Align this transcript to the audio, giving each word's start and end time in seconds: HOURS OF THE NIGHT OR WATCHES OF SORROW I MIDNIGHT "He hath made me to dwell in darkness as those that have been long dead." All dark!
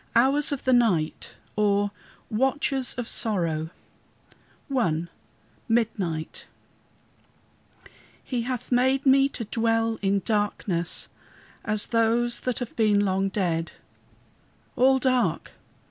HOURS 0.15 0.51
OF 0.51 0.63
THE 0.63 0.73
NIGHT 0.73 1.33
OR 1.55 1.91
WATCHES 2.31 2.95
OF 2.95 3.07
SORROW 3.07 3.69
I 4.75 5.07
MIDNIGHT 5.69 6.47
"He 8.23 8.41
hath 8.41 8.71
made 8.71 9.05
me 9.05 9.29
to 9.29 9.45
dwell 9.45 9.99
in 10.01 10.23
darkness 10.25 11.07
as 11.63 11.85
those 11.85 12.39
that 12.39 12.57
have 12.57 12.75
been 12.75 13.01
long 13.05 13.29
dead." 13.29 13.73
All 14.75 14.97
dark! 14.97 15.51